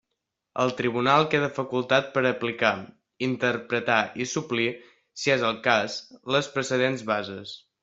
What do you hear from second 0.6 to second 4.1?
El tribunal queda facultat per a aplicar, interpretar